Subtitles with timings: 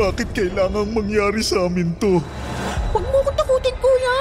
[0.00, 2.24] Bakit kailangang mangyari sa amin to?
[2.96, 4.16] Huwag mo ko takutin, kuya!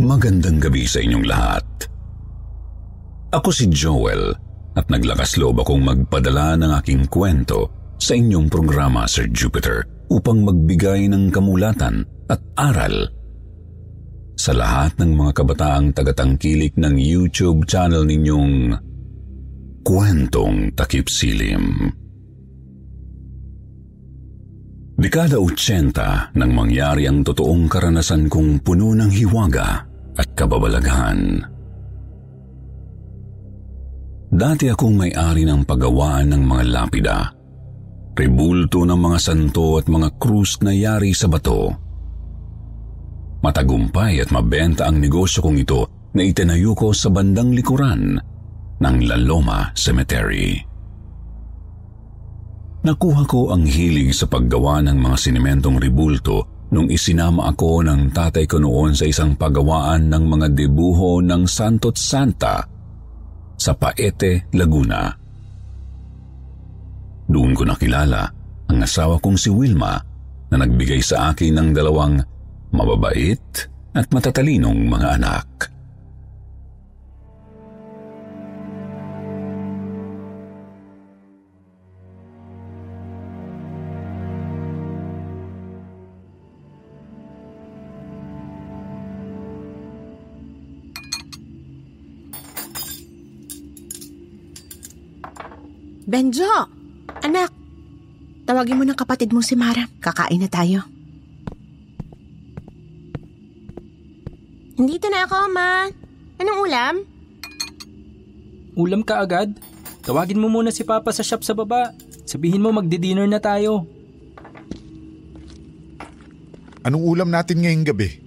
[0.00, 1.68] Magandang gabi sa inyong lahat.
[3.36, 4.32] Ako si Joel
[4.80, 7.68] at naglakas loob akong magpadala ng aking kwento
[8.00, 13.10] sa inyong programa Sir Jupiter upang magbigay ng kamulatan at aral
[14.38, 18.74] sa lahat ng mga kabataang tagatangkilik ng YouTube channel ninyong
[19.84, 21.90] Kwentong Takip Silim.
[24.94, 29.82] Dekada 80 nang mangyari ang totoong karanasan kong puno ng hiwaga
[30.14, 31.42] at kababalaghan.
[34.34, 37.18] Dati akong may-ari ng paggawaan ng mga lapida,
[38.14, 41.74] rebulto ng mga santo at mga krus na yari sa bato.
[43.42, 48.16] Matagumpay at mabenta ang negosyo kong ito na itinayo ko sa bandang likuran
[48.80, 50.56] ng La Loma Cemetery.
[52.84, 58.44] Nakuha ko ang hilig sa paggawa ng mga sinementong ribulto nung isinama ako ng tatay
[58.44, 62.64] ko noon sa isang paggawaan ng mga debuho ng Santo't Santa
[63.54, 65.23] sa Paete, Laguna.
[67.24, 68.28] Doon ko nakilala
[68.68, 69.96] ang asawa kong si Wilma
[70.52, 72.20] na nagbigay sa akin ng dalawang
[72.74, 73.40] mababait
[73.94, 75.48] at matatalinong mga anak.
[96.04, 96.73] Benjo!
[97.24, 97.48] Anak!
[98.44, 99.88] Tawagin mo ng kapatid mo si Mara.
[100.04, 100.84] Kakain na tayo.
[104.76, 105.88] Nandito na ako, Ma.
[106.36, 106.94] Anong ulam?
[108.76, 109.56] Ulam ka agad?
[110.04, 111.96] Tawagin mo muna si Papa sa shop sa baba.
[112.28, 113.88] Sabihin mo magdi-dinner na tayo.
[116.84, 118.20] Anong ulam natin ngayong gabi?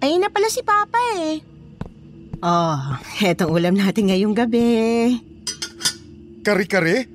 [0.00, 1.44] Ayun na pala si Papa eh.
[2.40, 5.20] Oh, etong ulam natin ngayong gabi.
[6.40, 7.04] Kare-kare?
[7.04, 7.11] Kare-kare!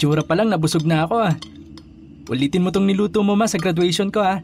[0.00, 1.36] Tsura pa lang nabusog na ako ah.
[2.32, 4.40] Ulitin mo tong niluto mo ma sa graduation ko ah.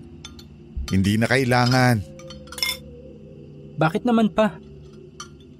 [0.93, 2.05] Hindi na kailangan.
[3.81, 4.53] Bakit naman pa?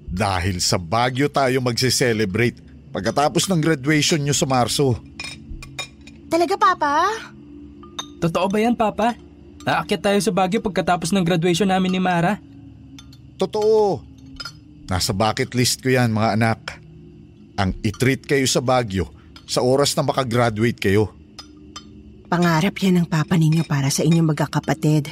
[0.05, 2.61] Dahil sa Baguio tayo magse-celebrate
[2.93, 5.01] pagkatapos ng graduation nyo sa Marso.
[6.29, 7.09] Talaga, Papa?
[8.21, 9.17] Totoo ba yan Papa?
[9.65, 12.37] Aakyat tayo sa Baguio pagkatapos ng graduation namin ni Mara?
[13.41, 14.05] Totoo.
[14.85, 16.59] Nasa bucket list ko yan mga anak.
[17.57, 19.16] Ang itreat kayo sa Baguio
[19.47, 21.15] sa oras na makagraduate kayo.
[22.27, 25.07] Pangarap yan ng papa ninyo para sa inyong magkakapatid.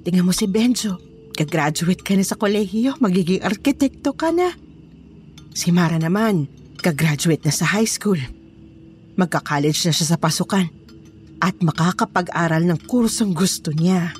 [0.00, 0.96] Tingnan mo si Benjo.
[1.36, 4.56] Kagraduate ka na sa kolehiyo, magiging arkitekto ka na.
[5.52, 6.48] Si Mara naman,
[6.80, 8.16] kagraduate na sa high school.
[9.20, 10.66] Magka-college na siya sa pasukan.
[11.44, 14.16] At makakapag-aral ng kursong gusto niya.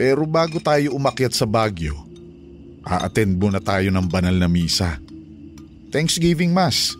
[0.00, 1.92] Pero bago tayo umakyat sa Baguio,
[2.86, 4.96] a-attend muna tayo ng banal na misa.
[5.92, 6.96] Thanksgiving Mass.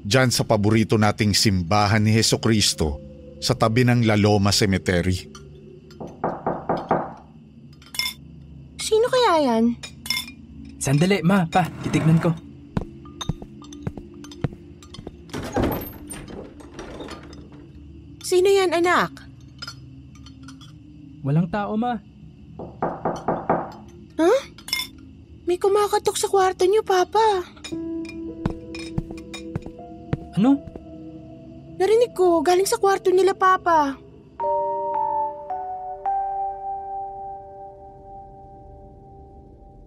[0.00, 2.96] Diyan sa paborito nating simbahan ni Heso Kristo
[3.36, 5.28] sa tabi ng La Loma Cemetery.
[8.80, 9.76] Sino kaya yan?
[10.80, 12.32] Sandali ma, pa, titignan ko.
[18.24, 19.12] Sino yan, anak?
[21.20, 22.00] Walang tao ma.
[24.16, 24.40] Huh?
[25.44, 27.44] May kumakatok sa kwarto niyo, Papa.
[30.38, 30.60] Ano?
[31.80, 33.96] Narinig ko, galing sa kwarto nila, Papa.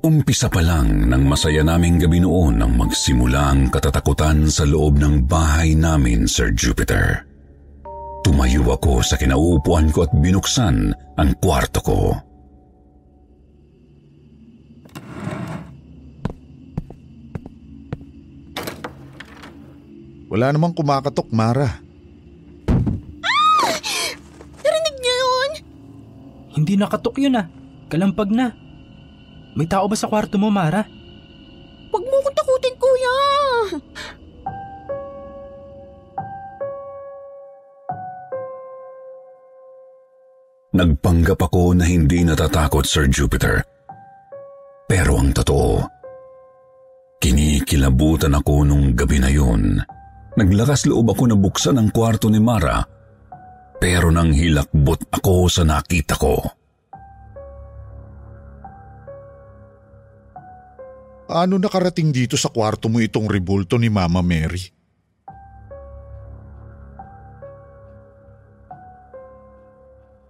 [0.04, 5.24] Umpisa pa lang ng masaya naming gabi noon nang magsimula ang katatakutan sa loob ng
[5.32, 7.24] bahay namin, Sir Jupiter.
[8.20, 12.00] Tumayo ako sa kinauupuan ko at binuksan ang kwarto ko.
[20.34, 21.70] Wala namang kumakatok, Mara.
[24.66, 25.52] Narinig niyo yun?
[26.58, 27.46] Hindi nakatok yun ah.
[27.86, 28.50] Kalampag na.
[29.54, 30.82] May tao ba sa kwarto mo, Mara?
[31.94, 33.18] Huwag mo akong takutin, kuya.
[40.74, 43.62] Nagpanggap ako na hindi natatakot, Sir Jupiter.
[44.90, 45.86] Pero ang totoo,
[47.22, 49.78] kinikilabutan ako nung gabi na yun.
[50.34, 52.82] Naglakas loob ako na buksan ang kwarto ni Mara,
[53.78, 56.42] pero nang hilakbot ako sa nakita ko.
[61.30, 64.62] Ano nakarating dito sa kwarto mo itong rebulto ni Mama Mary?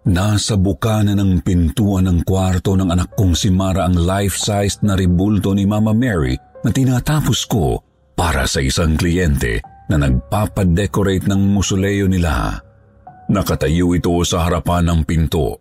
[0.03, 5.55] Nasa bukana ng pintuan ng kwarto ng anak kong si Mara ang life-sized na rebulto
[5.55, 7.79] ni Mama Mary na tinatapos ko
[8.11, 12.59] para sa isang kliyente na nagpapadecorate ng musoleo nila.
[13.31, 15.59] Nakatayo ito sa harapan ng pinto.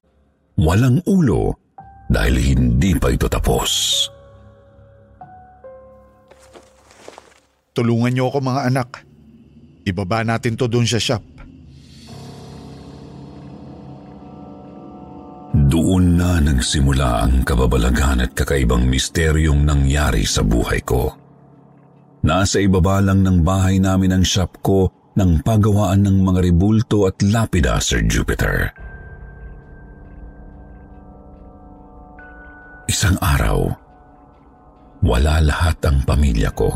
[0.58, 1.56] Walang ulo
[2.10, 4.04] dahil hindi pa ito tapos.
[7.72, 8.88] Tulungan niyo ako mga anak.
[9.88, 11.24] Ibaba natin to doon sa shop.
[15.52, 21.21] Doon na nagsimula ang kababalagan at kakaibang misteryong nangyari sa buhay ko.
[22.22, 24.86] Nasa ibaba lang ng bahay namin ang shop ko
[25.18, 28.70] ng pagawaan ng mga ribulto at lapida, Sir Jupiter.
[32.86, 33.66] Isang araw,
[35.02, 36.70] wala lahat ang pamilya ko.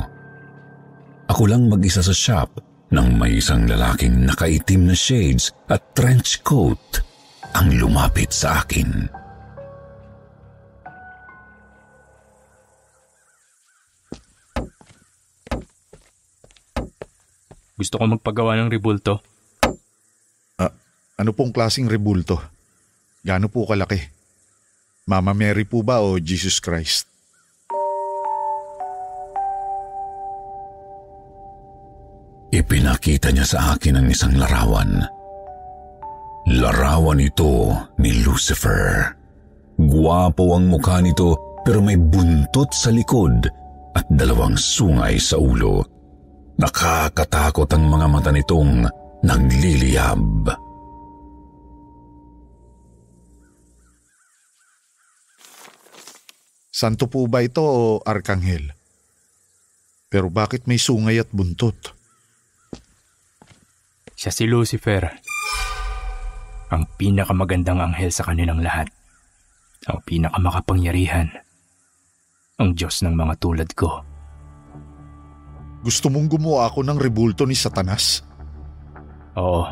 [1.30, 2.58] Ako lang mag-isa sa shop
[2.90, 7.02] nang may isang lalaking nakaitim na shades at trench coat
[7.54, 9.06] ang lumapit sa akin.
[17.76, 19.20] Gusto ko magpagawa ng rebulto.
[20.56, 20.72] Ah,
[21.20, 22.40] ano pong klasing rebulto?
[23.20, 24.00] Gaano po kalaki?
[25.04, 27.04] Mama Mary po ba o Jesus Christ?
[32.48, 35.04] Ipinakita niya sa akin ang isang larawan.
[36.56, 39.12] Larawan ito ni Lucifer.
[39.76, 43.44] Guwapo ang mukha nito pero may buntot sa likod
[43.92, 45.95] at dalawang sungay sa ulo.
[46.56, 48.88] Nakakatakot ang mga mata nitong
[49.20, 50.48] nagliliyab.
[56.72, 58.72] Santo po ba ito o Arkanghel?
[60.08, 61.92] Pero bakit may sungay at buntot?
[64.16, 65.12] Siya si Lucifer.
[66.72, 68.88] Ang pinakamagandang anghel sa kanilang lahat.
[69.92, 71.36] Ang pinakamakapangyarihan.
[72.56, 74.15] Ang Diyos ng mga tulad ko.
[75.86, 78.26] Gusto mong gumawa ako ng rebulto ni Satanas?
[79.38, 79.62] Oo.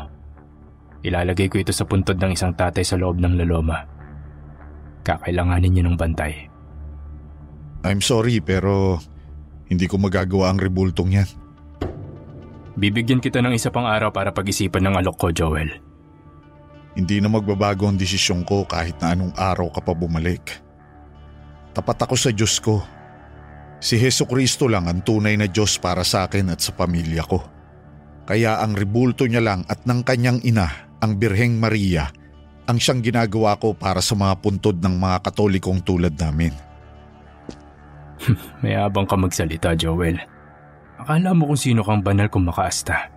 [1.03, 3.83] Ilalagay ko ito sa puntod ng isang tatay sa loob ng laloma.
[5.03, 6.47] Kakailanganin niyo ng bantay.
[7.83, 8.95] I'm sorry pero
[9.67, 11.29] hindi ko magagawa ang rebultong yan.
[12.79, 15.83] Bibigyan kita ng isa pang araw para pag-isipan ng alok ko, Joel.
[16.95, 20.63] Hindi na magbabago ang desisyon ko kahit na anong araw ka pa bumalik.
[21.75, 22.94] Tapat ako sa Diyos ko.
[23.85, 27.37] Si Heso Kristo lang ang tunay na Diyos para sa akin at sa pamilya ko.
[28.25, 30.65] Kaya ang rebulto niya lang at ng kanyang ina,
[31.05, 32.09] ang Birheng Maria,
[32.65, 36.49] ang siyang ginagawa ko para sa mga puntod ng mga katolikong tulad namin.
[38.65, 40.17] Mayabang ka magsalita, Joel.
[40.97, 43.13] Akala mo kung sino kang banal kung makaasta.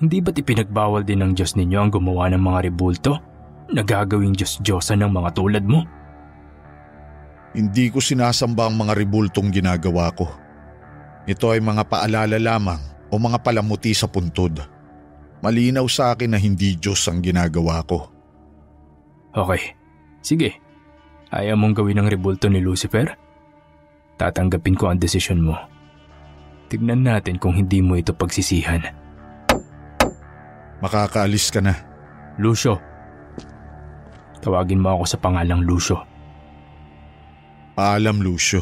[0.00, 3.20] Hindi ba't ipinagbawal din ng Diyos ninyo ang gumawa ng mga rebulto?
[3.68, 5.84] Nagagawing Diyos-Diyosan ng mga tulad mo?
[7.52, 10.24] Hindi ko sinasamba ang mga rebultong ginagawa ko.
[11.28, 12.80] Ito ay mga paalala lamang
[13.12, 14.56] o mga palamuti sa puntod.
[15.44, 18.08] Malinaw sa akin na hindi Diyos ang ginagawa ko.
[19.36, 19.76] Okay.
[20.24, 20.56] Sige.
[21.28, 23.12] Ayaw mong gawin ang rebulto ni Lucifer?
[24.16, 25.56] Tatanggapin ko ang desisyon mo.
[26.72, 28.80] Tignan natin kung hindi mo ito pagsisihan.
[30.80, 31.76] Makakaalis ka na.
[32.40, 32.80] Lucio.
[34.40, 36.11] Tawagin mo ako sa pangalang Lucio.
[37.72, 38.60] Paalam, Lucio.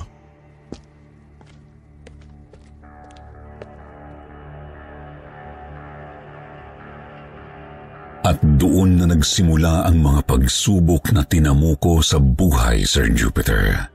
[8.21, 13.91] At doon na nagsimula ang mga pagsubok na tinamuko sa buhay, Sir Jupiter.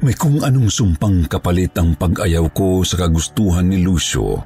[0.00, 4.40] May kung anong sumpang kapalit ang pag-ayaw ko sa kagustuhan ni Lucio.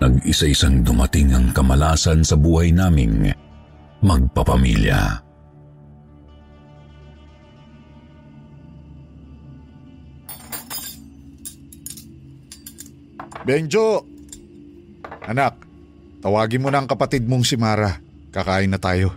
[0.00, 3.28] Nag-isa-isang dumating ang kamalasan sa buhay naming
[4.00, 5.29] magpapamilya.
[13.40, 14.04] Benjo,
[15.24, 15.56] Anak,
[16.20, 17.96] tawagin mo na ang kapatid mong si Mara.
[18.30, 19.14] Kakain na tayo.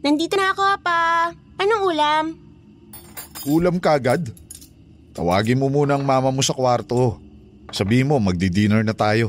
[0.00, 1.30] Nandito na ako, pa.
[1.60, 2.24] Anong ulam?
[3.44, 4.32] Ulam kagad?
[5.12, 7.20] Tawagin mo muna ang mama mo sa kwarto.
[7.70, 9.28] Sabihin mo, magdi-dinner na tayo.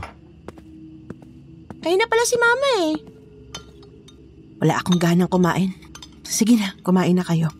[1.82, 2.94] Kayo na pala si mama eh.
[4.62, 5.74] Wala akong ganang kumain.
[6.24, 7.52] Sige na, kumain na kayo.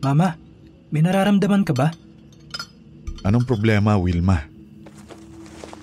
[0.00, 0.40] Mama,
[0.88, 1.92] may nararamdaman ka ba?
[3.22, 4.42] Anong problema, Wilma?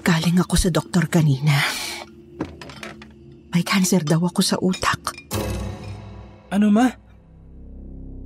[0.03, 1.55] Galing ako sa doktor kanina.
[3.55, 5.15] May cancer daw ako sa utak.
[6.51, 6.91] Ano ma?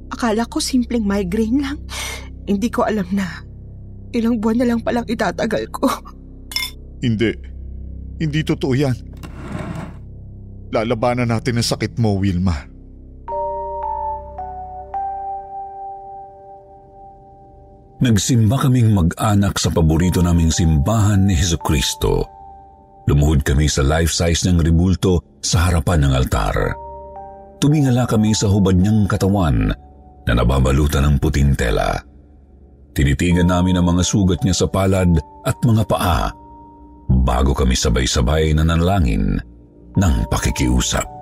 [0.09, 1.77] Akala ko simpleng migraine lang.
[2.49, 3.53] Hindi ko alam na
[4.13, 5.89] ilang buwan na lang palang itatagal ko.
[7.01, 7.33] Hindi.
[8.21, 8.95] Hindi totoo yan.
[10.73, 12.72] Lalabanan natin ang sakit mo, Wilma.
[18.01, 22.25] Nagsimba kaming mag-anak sa paborito naming simbahan ni Heso Kristo.
[23.05, 26.55] Lumuhod kami sa life-size ng ribulto sa harapan ng altar.
[27.61, 29.69] Tumingala kami sa hubad niyang katawan
[30.23, 31.99] na nababalutan ng puting tela.
[32.95, 36.31] Tinitigan namin ang mga sugat niya sa palad at mga paa
[37.23, 39.37] bago kami sabay-sabay na nanalangin
[39.93, 41.12] ng pakikiusap.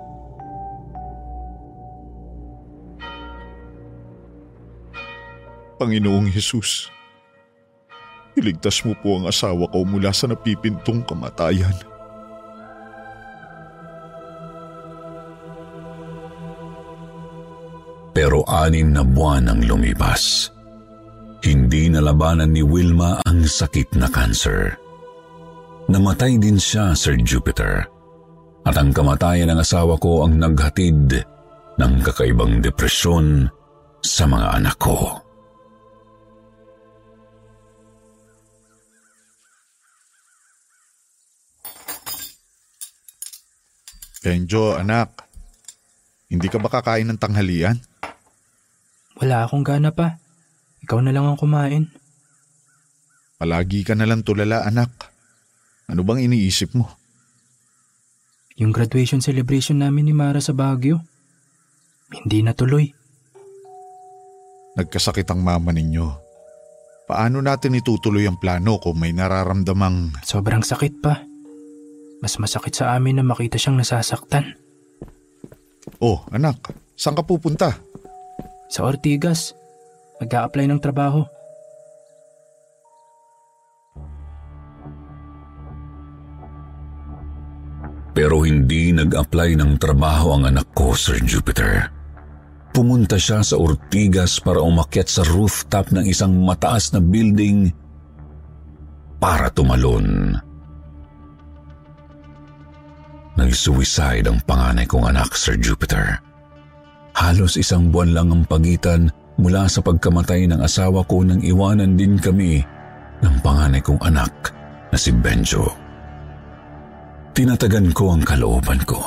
[5.82, 6.94] Panginoong Hesus,
[8.38, 11.74] iligtas mo po ang asawa ko mula sa napipintong kamatayan.
[18.14, 20.54] Pero anim na buwan ang lumipas.
[21.42, 24.78] Hindi nalabanan ni Wilma ang sakit na cancer.
[25.90, 27.90] Namatay din siya, Sir Jupiter.
[28.62, 31.26] At ang kamatayan ng asawa ko ang naghatid
[31.74, 33.50] ng kakaibang depresyon
[33.98, 35.21] sa mga anak ko.
[44.22, 45.26] Benjo, anak.
[46.30, 47.82] Hindi ka ba kakain ng tanghalian?
[49.18, 50.22] Wala akong gana pa.
[50.86, 51.90] Ikaw na lang ang kumain.
[53.42, 55.10] Palagi ka na lang tulala, anak.
[55.90, 56.86] Ano bang iniisip mo?
[58.62, 61.02] Yung graduation celebration namin ni Mara sa Baguio.
[62.14, 62.86] Hindi natuloy.
[64.78, 66.06] Nagkasakit ang mama ninyo.
[67.10, 70.22] Paano natin itutuloy ang plano kung may nararamdamang...
[70.22, 71.31] Sobrang sakit pa.
[72.22, 74.54] Mas masakit sa amin na makita siyang nasasaktan.
[75.98, 77.74] Oh, anak, saan ka pupunta?
[78.70, 79.58] Sa Ortigas,
[80.22, 81.26] mag apply ng trabaho.
[88.12, 91.90] Pero hindi nag-apply ng trabaho ang anak ko, Sir Jupiter.
[92.70, 97.72] Pumunta siya sa Ortigas para umakyat sa rooftop ng isang mataas na building
[99.16, 100.38] para tumalon.
[103.32, 106.20] Nag-suicide ang panganay kong anak, Sir Jupiter.
[107.16, 109.08] Halos isang buwan lang ang pagitan
[109.40, 112.60] mula sa pagkamatay ng asawa ko nang iwanan din kami
[113.24, 114.52] ng panganay kong anak
[114.92, 115.64] na si Benjo.
[117.32, 119.00] Tinatagan ko ang kalooban ko.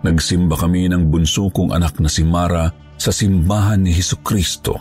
[0.00, 4.72] Nagsimba kami ng bunso kong anak na si Mara sa simbahan ni Heso Kristo.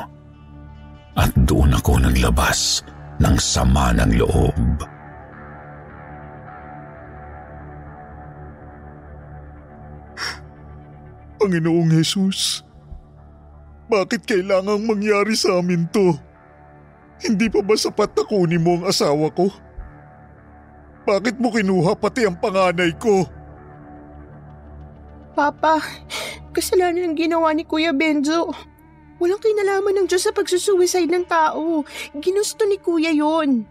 [1.15, 2.83] At doon ako naglabas
[3.19, 4.94] ng sama ng loob.
[11.45, 12.65] Panginoong Jesus,
[13.85, 16.17] bakit kailangang mangyari sa amin to?
[17.21, 19.53] Hindi pa ba sapat na kunin mo ang asawa ko?
[21.05, 23.29] Bakit mo kinuha pati ang panganay ko?
[25.37, 25.85] Papa,
[26.49, 28.49] kasalanan ang ginawa ni Kuya Benzo.
[29.21, 31.85] Walang kinalaman ng Diyos sa pagsusuicide ng tao.
[32.17, 33.69] Ginusto ni Kuya yon.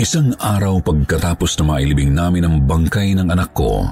[0.00, 3.84] Isang araw pagkatapos na mailibing namin ang bangkay ng anak ko,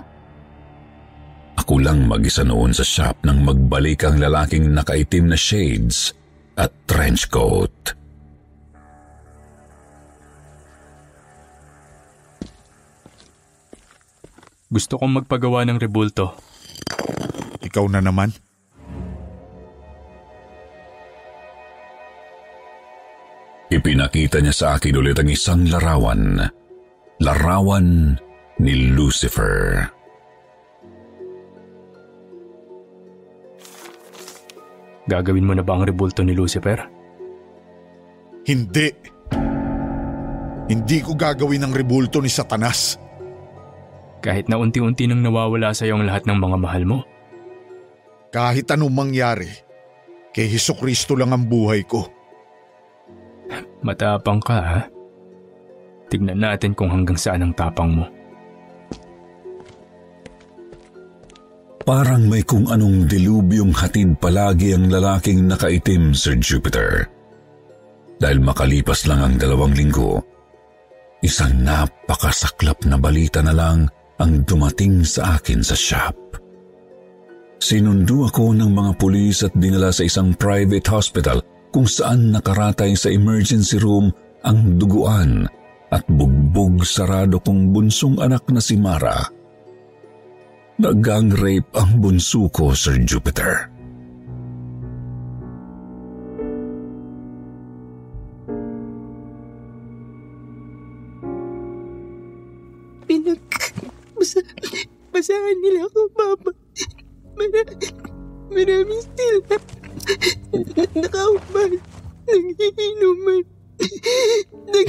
[1.61, 6.17] ako lang mag-isa noon sa shop nang magbalik ang lalaking nakaitim na shades
[6.57, 7.93] at trench coat.
[14.73, 16.33] Gusto kong magpagawa ng rebulto.
[17.61, 18.33] Ikaw na naman?
[23.69, 26.41] Ipinakita niya sa akin ulit ang isang larawan.
[27.21, 28.17] Larawan
[28.65, 29.85] ni Lucifer.
[35.09, 36.81] Gagawin mo na ba ang rebulto ni Lucifer?
[38.49, 38.89] Hindi.
[40.69, 42.97] Hindi ko gagawin ang rebulto ni Satanas.
[44.25, 46.99] Kahit na unti-unti nang nawawala sa iyo ang lahat ng mga mahal mo?
[48.29, 49.49] Kahit anong mangyari,
[50.33, 52.18] Kay Heso Kristo lang ang buhay ko.
[53.83, 54.81] Matapang ka ha?
[56.09, 58.07] Tignan natin kung hanggang saan ang tapang mo.
[61.89, 67.09] Parang may kung anong dilubyong hatid palagi ang lalaking nakaitim, Sir Jupiter.
[68.21, 70.21] Dahil makalipas lang ang dalawang linggo,
[71.25, 73.89] isang napakasaklap na balita na lang
[74.21, 76.17] ang dumating sa akin sa shop.
[77.57, 81.41] Sinundo ako ng mga pulis at dinala sa isang private hospital
[81.71, 84.11] kung saan nakaratay sa emergency room
[84.47, 85.47] ang duguan
[85.89, 89.25] at bugbog sarado kong bunsong anak na si Mara.
[90.79, 93.67] Nagang rape ang bunso ko, Sir Jupiter.
[103.11, 103.43] Pinag...
[104.15, 104.43] Basa,
[105.11, 106.51] basahan nila ako, Papa.
[107.35, 107.63] Mara,
[108.55, 109.78] maraming sila.
[110.97, 111.71] Nakaupan.
[112.29, 113.43] Nagiinuman.
[114.69, 114.89] Nag...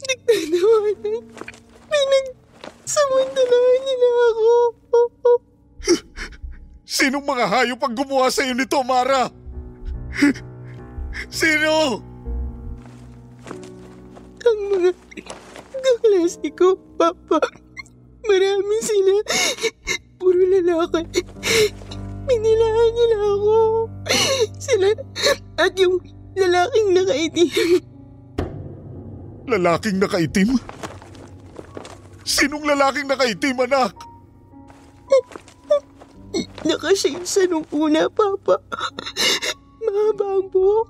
[0.00, 1.22] Nagtatawanan.
[1.88, 2.26] Pinag...
[2.90, 4.52] Samantalahan nila ako.
[6.82, 9.30] Sinong mga hayop ang gumawa sa iyo nito, Mara?
[11.30, 12.02] Sino?
[14.42, 14.90] Ang mga
[15.70, 17.38] kaklase ko, Papa.
[18.26, 19.14] Marami sila.
[20.18, 21.22] Puro lalaki.
[22.28, 23.56] Pinilahan nila ako.
[24.64, 24.88] Sila
[25.60, 26.00] at yung
[26.36, 27.50] lalaking nakaitim.
[29.50, 30.48] Lalaking nakaitim?
[32.22, 33.96] Sinong lalaking nakaitim, anak?
[36.62, 38.62] Nakashade nung una, Papa.
[39.80, 40.88] Mahaba ang buhok.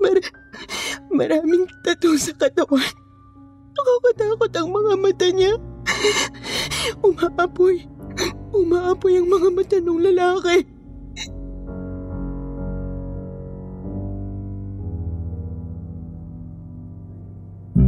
[0.00, 0.34] Mar-
[1.12, 2.82] maraming tattoo sa katawan.
[3.76, 5.52] Nakakatakot ang mga mata niya.
[7.06, 7.89] Umaapoy.
[8.50, 10.56] Umaapoy ang mga mata ng lalaki.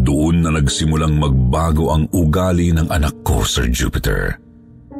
[0.03, 4.39] Doon na nagsimulang magbago ang ugali ng anak ko, Sir Jupiter.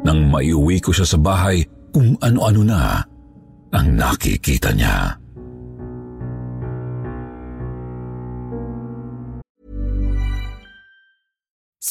[0.03, 1.63] Nang maiuwi ko siya sa bahay,
[1.95, 2.81] kung ano-ano na
[3.71, 5.22] ang nakikita niya.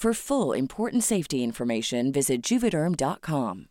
[0.00, 3.68] For full important safety information, visit juvederm.com.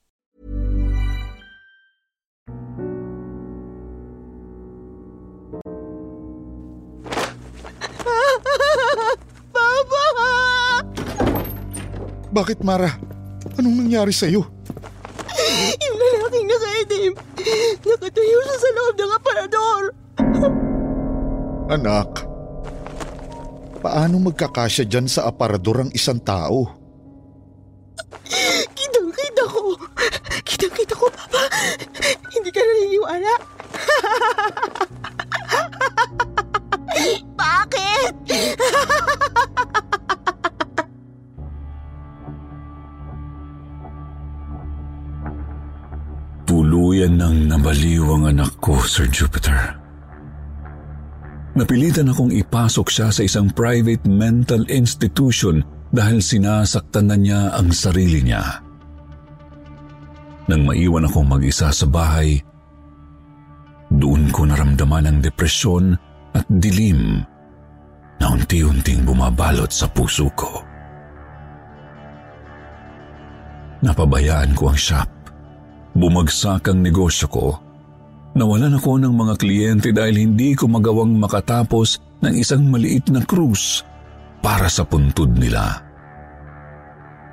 [9.49, 10.05] Papa!
[12.37, 12.93] Bakit, Mara?
[13.57, 14.45] Anong nangyari sa'yo?
[15.81, 17.11] Yung lalaking nakaitim.
[17.89, 19.81] Nakatayo siya sa loob ng aparador.
[21.73, 22.21] Anak,
[23.79, 26.67] paano magkakasya dyan sa aparador ang isang tao?
[28.75, 29.79] Kitang-kita ko.
[30.43, 31.47] Kitang-kita ko, Papa.
[32.35, 33.33] Hindi ka naniniwala.
[37.39, 38.13] Bakit?
[46.43, 49.78] Tuluyan nang nabaliw ang anak ko, Sir Jupiter.
[51.59, 55.59] Napilitan akong ipasok siya sa isang private mental institution
[55.91, 58.63] dahil sinasaktan na niya ang sarili niya.
[60.47, 62.39] Nang maiwan akong mag-isa sa bahay,
[63.91, 65.99] doon ko naramdaman ang depresyon
[66.31, 67.27] at dilim
[68.23, 70.69] na unti-unting bumabalot sa puso ko.
[73.79, 75.09] napabayaan ko ang shop.
[75.95, 77.47] Bumagsak ang negosyo ko.
[78.39, 83.83] Nawalan ako ng mga kliyente dahil hindi ko magawang makatapos ng isang maliit na cruise
[84.39, 85.83] para sa puntod nila.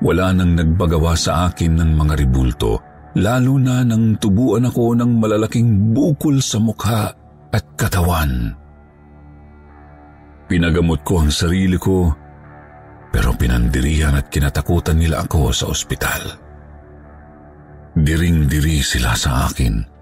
[0.03, 2.83] Wala nang nagbagawa sa akin ng mga ribulto,
[3.23, 7.15] lalo na nang tubuan ako ng malalaking bukol sa mukha
[7.55, 8.51] at katawan.
[10.51, 12.11] Pinagamot ko ang sarili ko,
[13.15, 16.35] pero pinandirihan at kinatakutan nila ako sa ospital.
[17.95, 19.96] Diring-diri sila sa akin.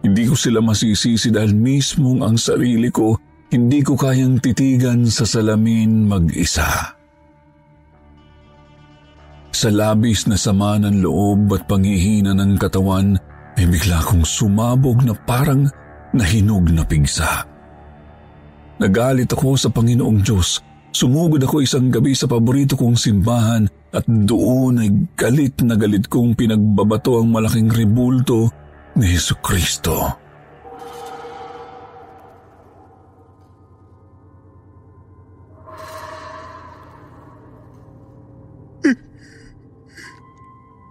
[0.00, 6.06] Hindi ko sila masisisi dahil mismong ang sarili ko hindi ko kayang titigan sa salamin
[6.06, 6.94] mag-isa.
[9.50, 13.18] Sa labis na sama ng loob at panghihina ng katawan
[13.58, 15.66] ay bigla kong sumabog na parang
[16.14, 17.42] nahinog na pigsa.
[18.78, 20.62] Nagalit ako sa Panginoong Diyos.
[20.94, 26.38] Sumugod ako isang gabi sa paborito kong simbahan at doon ay galit na galit kong
[26.38, 28.46] pinagbabato ang malaking ribulto
[28.96, 30.12] ni Yesu Kristo.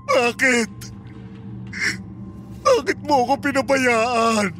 [0.09, 0.73] Bakit?
[2.65, 4.51] Bakit mo ako pinabayaan?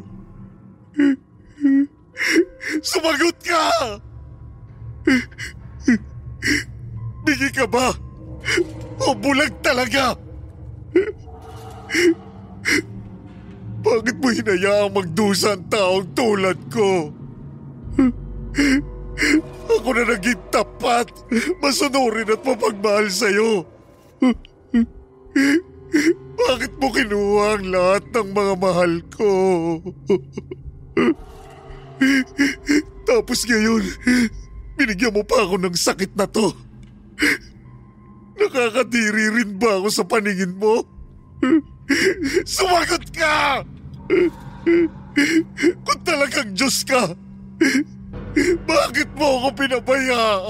[2.85, 3.65] Sumagot ka!
[7.25, 7.91] Bigi ka ba?
[9.03, 10.15] O bulag talaga?
[13.89, 17.09] Bakit mo hinayaang magdusa ang taong tulad ko?
[19.65, 21.09] Ako na naging tapat,
[21.57, 23.65] masunurin at mapagmahal sa'yo.
[26.37, 29.31] Bakit mo kinuha ang lahat ng mga mahal ko?
[33.09, 33.83] Tapos ngayon,
[34.77, 36.53] binigyan mo pa ako ng sakit na to.
[38.37, 40.85] Nakakadiri rin ba ako sa paningin mo?
[42.45, 43.65] Sumagot ka!
[45.85, 47.13] Kung talagang Diyos ka,
[48.65, 50.49] bakit mo ako pinabayaan?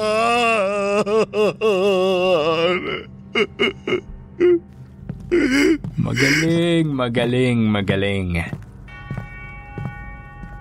[6.00, 8.30] Magaling, magaling, magaling.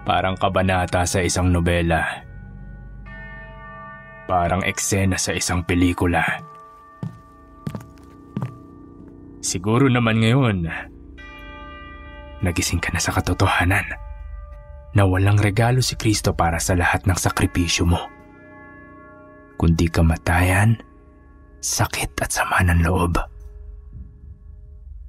[0.02, 2.24] Parang kabanata sa isang nobela.
[4.28, 6.24] Parang eksena sa isang pelikula.
[9.40, 10.68] Siguro naman ngayon,
[12.44, 13.84] nagising ka na sa katotohanan
[14.96, 18.00] na walang regalo si Kristo para sa lahat ng sakripisyo mo.
[19.58, 20.78] Kundi kamatayan,
[21.58, 23.18] sakit at sama ng loob.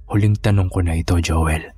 [0.10, 1.70] Huling tanong ko na ito, Joel.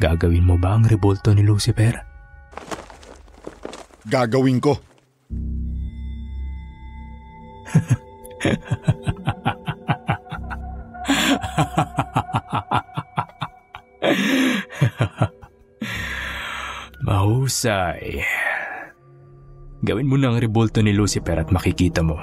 [0.00, 2.00] Gagawin mo ba ang rebulto ni Lucifer?
[4.08, 4.80] Gagawin ko.
[17.06, 18.24] Mahusay.
[19.84, 22.16] Gawin mo na ang rebulto ni Lucifer at makikita mo.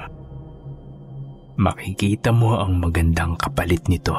[1.61, 4.17] Makikita mo ang magandang kapalit nito.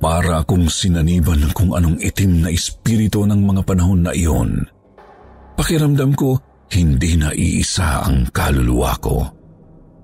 [0.00, 4.64] Para akong sinaniban ng kung anong itim na espiritu ng mga panahon na iyon.
[5.56, 6.40] Pakiramdam ko,
[6.72, 9.35] hindi na iisa ang kaluluwa ko.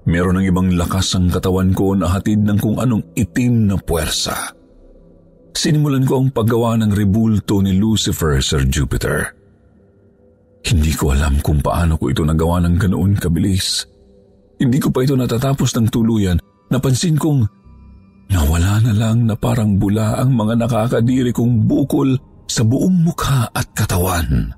[0.03, 4.35] Meron ng ibang lakas ang katawan ko na hatid ng kung anong itim na puwersa.
[5.55, 9.31] Sinimulan ko ang paggawa ng rebulto ni Lucifer, Sir Jupiter.
[10.67, 13.87] Hindi ko alam kung paano ko ito nagawa ng ganoon kabilis.
[14.59, 16.39] Hindi ko pa ito natatapos ng tuluyan.
[16.73, 17.47] Napansin kong
[18.33, 22.17] Nawala na lang na parang bula ang mga nakakadiri kong bukol
[22.49, 24.57] sa buong mukha at katawan.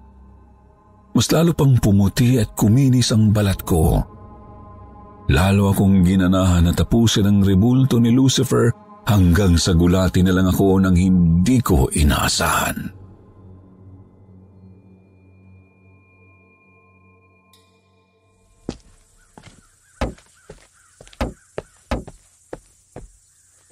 [1.11, 4.13] Mas lalo pang pumuti at kuminis ang balat ko.
[5.32, 8.68] Lalo akong ginanahan na tapusin ang rebulto ni Lucifer
[9.08, 12.92] hanggang sa gulati na lang ako nang hindi ko inaasahan.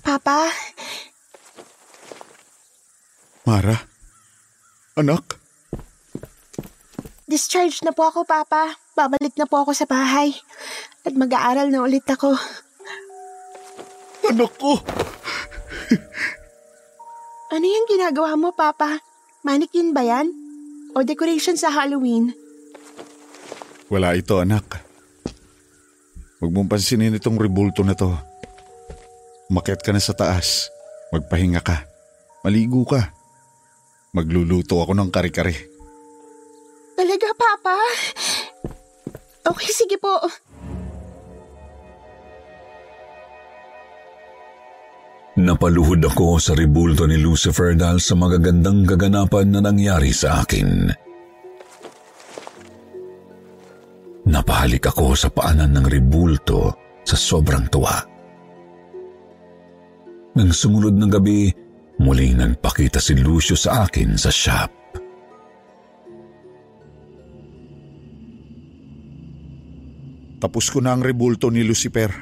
[0.01, 0.49] Papa?
[3.45, 3.77] Mara?
[4.97, 5.37] Anak?
[7.29, 8.77] Discharge na po ako, Papa.
[8.93, 10.37] Babalik na po ako sa bahay.
[11.03, 12.31] At mag-aaral na ulit ako.
[14.31, 14.79] Anak ko!
[17.55, 19.03] ano yung ginagawa mo, Papa?
[19.43, 20.31] Mannequin ba yan?
[20.95, 22.31] O decoration sa Halloween?
[23.91, 24.79] Wala ito, anak.
[26.39, 28.15] Huwag mong pansinin itong rebulto na to.
[29.51, 30.71] Umakyat ka na sa taas.
[31.11, 31.85] Magpahinga ka.
[32.47, 33.11] Maligo ka.
[34.15, 35.55] Magluluto ako ng kare-kare.
[36.95, 37.77] Talaga, Papa?
[39.51, 40.23] Okay, sige po.
[45.43, 50.87] Napaluhod ako sa ribulto ni Lucifer dahil sa magagandang kaganapan na nangyari sa akin.
[54.23, 56.71] Napahalik ako sa paanan ng ribulto
[57.03, 57.99] sa sobrang tuwa.
[60.39, 61.51] Nang sumunod ng gabi,
[61.99, 64.71] muling nagpakita si Lucio sa akin sa shop.
[70.39, 72.15] Tapos ko na ang rebulto ni Lucifer.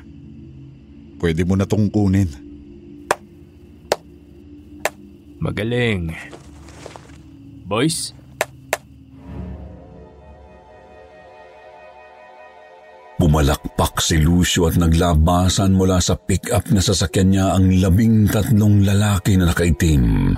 [1.20, 2.49] Pwede mo na tong kunin.
[5.40, 6.12] Magaling.
[7.64, 8.12] Boys,
[13.20, 19.36] Bumalakpak si Lucio at naglabasan mula sa pick-up na sasakyan niya ang labing tatlong lalaki
[19.36, 20.32] na nakaitim.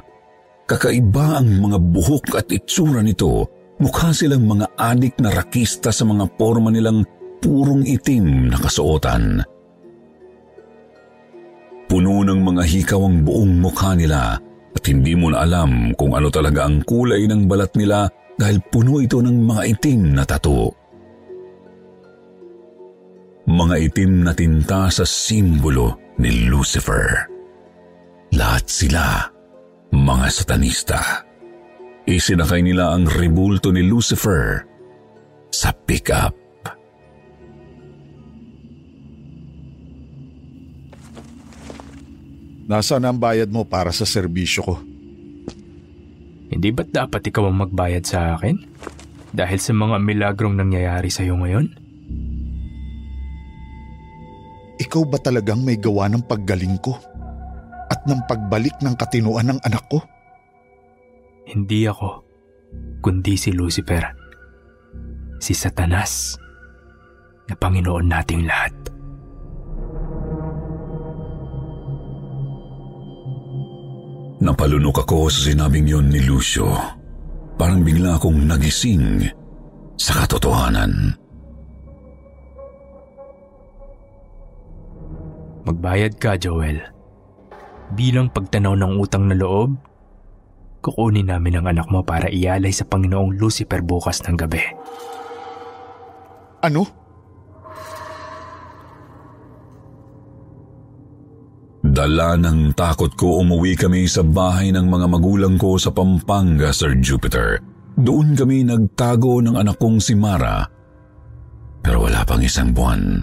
[0.66, 3.46] Kakaiba ang mga buhok at itsura nito.
[3.78, 7.06] Mukha silang mga adik na rakista sa mga forma nilang
[7.38, 9.46] purong itim na kasuotan.
[11.86, 14.42] Puno ng mga hikaw ang buong mukha nila
[14.82, 18.98] at hindi mo na alam kung ano talaga ang kulay ng balat nila dahil puno
[18.98, 20.82] ito ng mga itim na tattoo
[23.46, 27.26] mga itim na tinta sa simbolo ni Lucifer.
[28.32, 29.28] Lahat sila
[29.92, 31.26] mga satanista.
[32.08, 34.64] Isinakay nila ang ribulto ni Lucifer
[35.52, 36.34] sa pick-up.
[42.70, 44.76] Nasaan ang bayad mo para sa serbisyo ko?
[46.52, 48.60] hindi ba't dapat ikaw ang magbayad sa akin?
[49.32, 51.72] Dahil sa mga milagrong nangyayari sa iyo ngayon?
[54.76, 57.00] Ikaw ba talagang may gawa ng paggaling ko?
[57.88, 60.04] At ng pagbalik ng katinuan ng anak ko?
[61.48, 62.20] Hindi ako,
[63.00, 64.04] kundi si Lucifer.
[65.40, 66.36] Si Satanas,
[67.48, 68.91] na Panginoon nating lahat.
[74.42, 76.74] Napalunok ako sa sinabing yon ni Lucio.
[77.54, 79.22] Parang bigla akong nagising
[79.94, 81.14] sa katotohanan.
[85.62, 86.82] Magbayad ka, Joel.
[87.94, 89.78] Bilang pagtanaw ng utang na loob,
[90.82, 94.58] kukunin namin ang anak mo para ialay sa Panginoong Lucifer bukas ng gabi.
[96.66, 97.01] Ano?
[101.92, 106.96] Dala ng takot ko umuwi kami sa bahay ng mga magulang ko sa Pampanga, Sir
[106.96, 107.60] Jupiter.
[108.00, 110.64] Doon kami nagtago ng anak kong si Mara.
[111.84, 113.20] Pero wala pang isang buwan.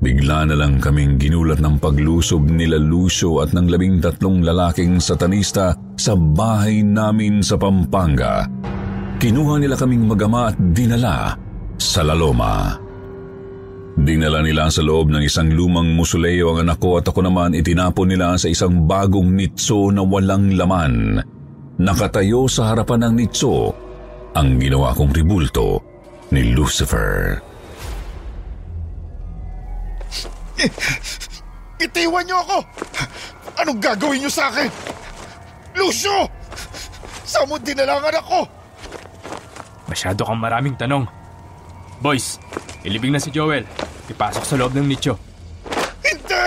[0.00, 5.76] Bigla na lang kaming ginulat ng paglusob nila Lucio at ng labing tatlong lalaking satanista
[6.00, 8.48] sa bahay namin sa Pampanga.
[9.20, 11.36] Kinuha nila kaming magama at dinala
[11.76, 12.87] sa Laloma.
[13.98, 18.14] Dinala nila sa loob ng isang lumang musuleo ang anak ko at ako naman itinapon
[18.14, 21.18] nila sa isang bagong nitso na walang laman.
[21.82, 23.74] Nakatayo sa harapan ng nitso
[24.38, 25.82] ang ginawa kong ribulto
[26.30, 27.42] ni Lucifer.
[31.82, 32.58] Itiwan niyo ako!
[33.58, 34.70] Anong gagawin niyo sa akin?
[35.74, 36.30] Lucio!
[37.26, 38.40] Saan mo dinala ang anak ko?
[39.90, 41.06] Masyado kang maraming tanong.
[41.98, 42.38] Boys,
[42.86, 43.66] ilibing na si Joel.
[44.08, 45.14] Ipasok sa loob ng nicho.
[46.00, 46.46] Hindi!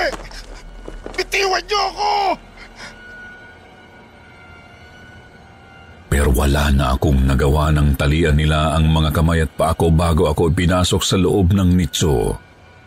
[1.21, 2.11] Itiwan niyo ako!
[6.11, 10.27] Pero wala na akong nagawa ng talian nila ang mga kamay at pa ako bago
[10.27, 12.35] ako pinasok sa loob ng nitso.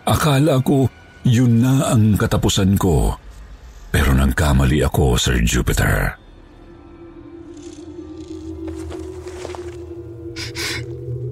[0.05, 0.93] Akala ko
[1.25, 3.17] yun na ang katapusan ko.
[3.89, 6.21] Pero nagkamali ako, Sir Jupiter.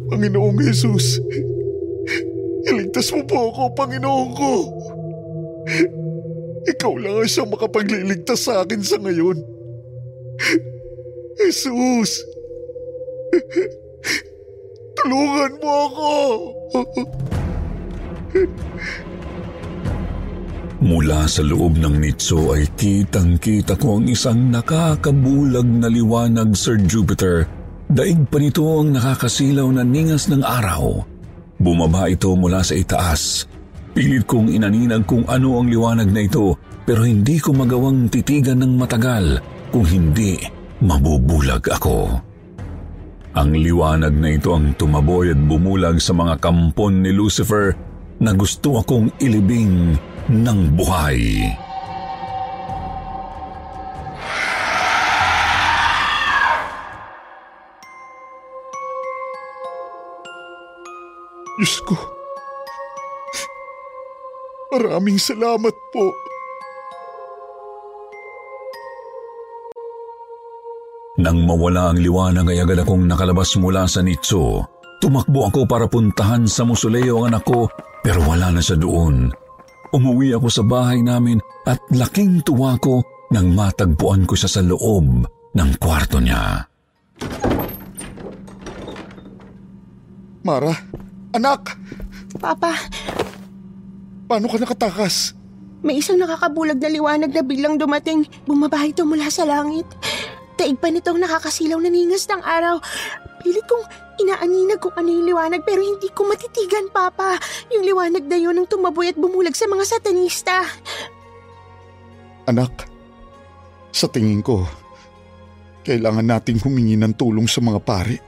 [0.08, 1.20] Panginoong Jesus,
[2.66, 4.52] iligtas mo po ako, Panginoon ko.
[6.62, 9.38] Ikaw lang ang siyang makapagliligtas sa akin sa ngayon.
[11.38, 12.22] Jesus,
[14.98, 16.12] tulungan mo ako.
[20.82, 27.46] Mula sa loob ng nitso ay kitang-kita ko ang isang nakakabulag na liwanag, Sir Jupiter.
[27.86, 31.11] Daig pa nito ang nakakasilaw na ningas ng araw.
[31.62, 33.46] Bumaba ito mula sa itaas.
[33.94, 38.74] Pilit kong inaninag kung ano ang liwanag na ito pero hindi ko magawang titigan ng
[38.74, 39.38] matagal
[39.70, 40.42] kung hindi
[40.82, 42.18] mabubulag ako.
[43.38, 47.72] Ang liwanag na ito ang tumaboy at bumulag sa mga kampon ni Lucifer
[48.18, 49.94] na gusto akong ilibing
[50.28, 51.46] ng buhay.
[61.62, 61.94] Diyos ko.
[64.74, 66.10] Maraming salamat po.
[71.22, 74.66] Nang mawala ang liwanag ay agad akong nakalabas mula sa nitso.
[74.98, 77.70] Tumakbo ako para puntahan sa musuleo ang anak ko
[78.02, 79.30] pero wala na siya doon.
[79.94, 85.30] Umuwi ako sa bahay namin at laking tuwa ko nang matagpuan ko siya sa loob
[85.54, 86.66] ng kwarto niya.
[90.42, 90.74] Mara,
[91.32, 91.76] anak!
[92.40, 92.72] Papa,
[94.24, 95.36] Paano ka nakatakas?
[95.82, 98.22] may isang nakakabulag na liwanag na biglang dumating.
[98.46, 99.84] Bumaba ito mula sa langit.
[100.54, 102.78] Taig pa nitong nakakasilaw na ningas ng araw.
[103.42, 103.82] Pilit kong
[104.22, 107.34] inaaninag kung ano yung liwanag pero hindi ko matitigan, Papa.
[107.74, 110.62] Yung liwanag na yun ang tumaboy at bumulag sa mga satanista.
[112.46, 112.86] Anak,
[113.90, 114.62] sa tingin ko,
[115.82, 118.18] kailangan nating humingi ng tulong sa mga pari.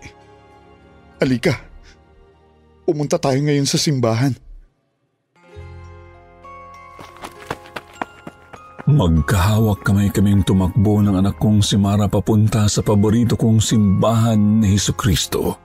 [1.23, 1.55] Alika,
[2.85, 4.37] pumunta tayo ngayon sa simbahan.
[8.85, 14.77] Magkahawak kamay kaming tumakbo ng anak kong si Mara papunta sa paborito kong simbahan ni
[14.77, 15.57] Heso Kristo.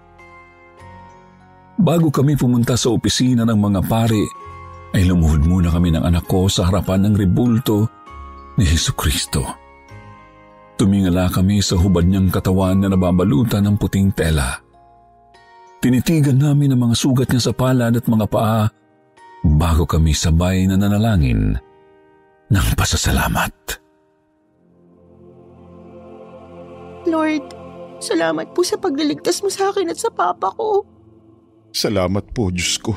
[1.76, 4.24] Bago kami pumunta sa opisina ng mga pari,
[4.96, 7.92] ay lumuhod muna kami ng anak ko sa harapan ng ribulto
[8.56, 9.44] ni Heso Kristo.
[10.80, 14.69] Tumingala kami sa hubad niyang katawan na nababalutan ng puting tela.
[15.80, 18.68] Tinitigan namin ang mga sugat niya sa palad at mga paa
[19.48, 21.56] bago kami sabay na nanalangin
[22.52, 23.80] ng pasasalamat.
[27.08, 27.46] Lord,
[28.04, 30.84] salamat po sa pagliligtas mo sa akin at sa papa ko.
[31.72, 32.92] Salamat po, Diyos ko,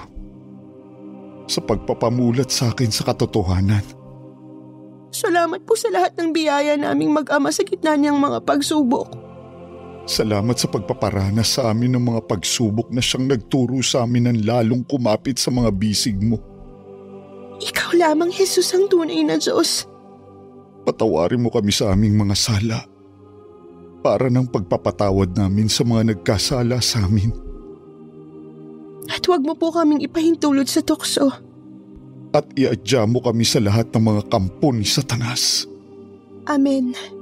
[1.47, 3.85] sa pagpapamulat sa akin sa katotohanan.
[5.15, 9.22] Salamat po sa lahat ng biyaya naming mag-ama sa gitna niyang mga pagsubok.
[10.03, 14.83] Salamat sa pagpaparanas sa amin ng mga pagsubok na siyang nagturo sa amin ng lalong
[14.83, 16.43] kumapit sa mga bisig mo.
[17.63, 19.87] Ikaw lamang, Jesus, ang tunay na Diyos.
[20.83, 22.79] Patawarin mo kami sa aming mga sala
[24.03, 27.31] para ng pagpapatawad namin sa mga nagkasala sa amin.
[29.07, 31.31] At huwag mo po kaming ipahintulot sa tukso.
[32.35, 35.71] At iadya mo kami sa lahat ng mga kampo ni Satanas.
[36.51, 37.22] Amen.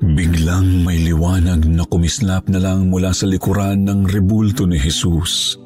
[0.00, 5.60] Biglang may liwanag na kumislap na lang mula sa likuran ng rebulto ni Jesus.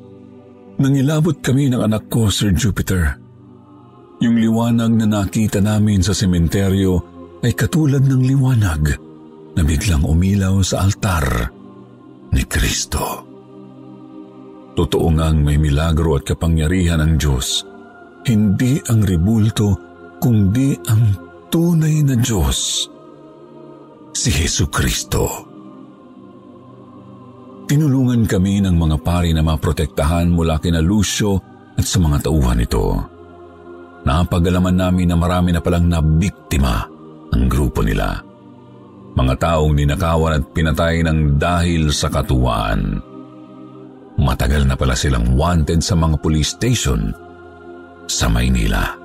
[0.74, 3.14] Nangilabot kami ng anak ko, Sir Jupiter.
[4.18, 6.98] Yung liwanag na nakita namin sa sementeryo
[7.46, 8.82] ay katulad ng liwanag
[9.54, 11.54] na biglang umilaw sa altar
[12.34, 13.22] ni Kristo.
[14.74, 17.62] Totoo ngang may milagro at kapangyarihan ng Diyos.
[18.26, 19.78] Hindi ang rebulto,
[20.18, 21.14] kundi ang
[21.54, 22.90] tunay na Diyos
[24.14, 25.50] si Heso Kristo.
[27.66, 31.42] Tinulungan kami ng mga pari na maprotektahan mula kina Lucio
[31.74, 32.84] at sa mga tauhan nito.
[34.06, 36.86] Napagalaman namin na marami na palang nabiktima
[37.34, 38.22] ang grupo nila.
[39.18, 43.00] Mga taong ninakawan at pinatay ng dahil sa katuwaan.
[44.14, 47.10] Matagal na pala silang wanted sa mga police station
[48.06, 49.03] sa Maynila.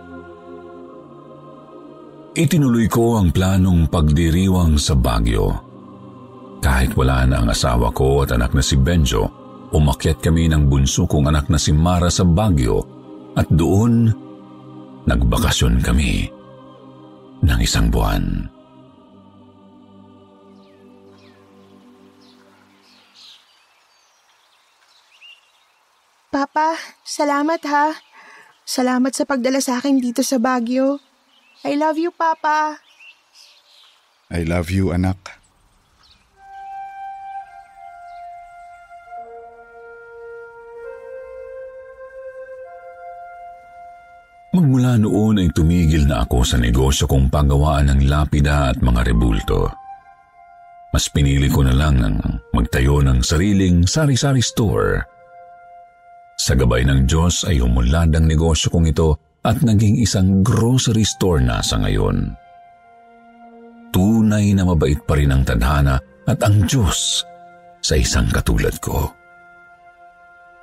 [2.30, 5.50] Itinuloy ko ang planong pagdiriwang sa Baguio.
[6.62, 9.26] Kahit wala na ang asawa ko at anak na si Benjo,
[9.74, 12.86] umakyat kami ng bunso kong anak na si Mara sa Baguio
[13.34, 14.14] at doon
[15.10, 16.30] nagbakasyon kami
[17.42, 18.46] ng isang buwan.
[26.30, 27.98] Papa, salamat ha.
[28.70, 31.09] Salamat sa pagdala sa akin dito sa Baguio.
[31.60, 32.80] I love you, Papa.
[34.32, 35.40] I love you, anak.
[44.50, 49.70] Magmula noon ay tumigil na ako sa negosyo kong paggawaan ng lapida at mga rebulto.
[50.90, 52.18] Mas pinili ko na lang ang
[52.56, 55.06] magtayo ng sariling sari-sari store.
[56.40, 61.40] Sa gabay ng Diyos ay umunlad ang negosyo kong ito at naging isang grocery store
[61.40, 62.36] na sa ngayon.
[63.90, 65.98] Tunay na mabait pa rin ang tadhana
[66.30, 67.26] at ang Diyos
[67.80, 69.10] sa isang katulad ko.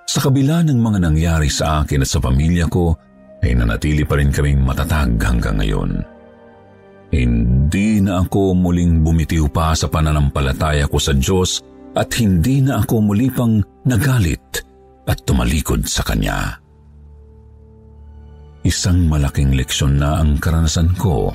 [0.06, 2.94] Sa kabila ng mga nangyari sa akin at sa pamilya ko,
[3.42, 5.90] ay nanatili pa rin kaming matatag hanggang ngayon.
[7.10, 11.62] Hindi na ako muling bumitiw pa sa pananampalataya ko sa Diyos
[11.96, 14.62] at hindi na ako muli pang nagalit
[15.06, 16.65] at tumalikod sa Kanya.
[18.66, 21.30] Isang malaking leksyon na ang karanasan ko